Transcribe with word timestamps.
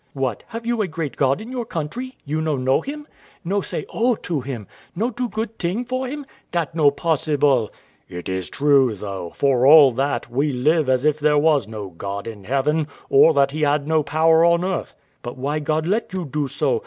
Wife. 0.15 0.19
What, 0.23 0.43
have 0.47 0.65
you 0.65 0.81
a 0.81 0.87
great 0.87 1.15
God 1.15 1.41
in 1.41 1.51
your 1.51 1.63
country, 1.63 2.17
you 2.25 2.41
no 2.41 2.57
know 2.57 2.81
Him? 2.81 3.07
No 3.45 3.61
say 3.61 3.85
O 3.93 4.15
to 4.15 4.41
Him? 4.41 4.65
No 4.95 5.11
do 5.11 5.29
good 5.29 5.59
ting 5.59 5.85
for 5.85 6.07
Him? 6.07 6.25
That 6.53 6.73
no 6.73 6.89
possible. 6.89 7.67
W.A. 8.07 8.17
It 8.21 8.27
is 8.27 8.49
true; 8.49 8.95
though, 8.95 9.31
for 9.35 9.67
all 9.67 9.91
that, 9.91 10.27
we 10.27 10.53
live 10.53 10.89
as 10.89 11.05
if 11.05 11.19
there 11.19 11.37
was 11.37 11.67
no 11.67 11.89
God 11.91 12.25
in 12.25 12.45
heaven, 12.45 12.87
or 13.11 13.31
that 13.35 13.51
He 13.51 13.61
had 13.61 13.87
no 13.87 14.01
power 14.01 14.43
on 14.43 14.65
earth. 14.65 14.95
Wife. 14.95 15.21
But 15.21 15.37
why 15.37 15.59
God 15.59 15.85
let 15.85 16.11
you 16.13 16.25
do 16.25 16.47
so? 16.47 16.79